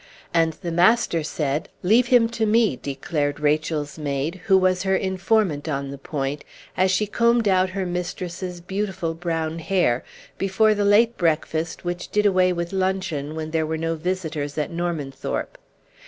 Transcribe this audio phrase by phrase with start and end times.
[0.33, 5.69] "And the master said, 'leave him to me,'" declared Rachel's maid, who was her informant
[5.69, 6.43] on the point,
[6.75, 10.03] as she combed out her mistress's beautiful brown hair,
[10.39, 14.71] before the late breakfast which did away with luncheon when there were no visitors at
[14.71, 15.55] Normanthorpe.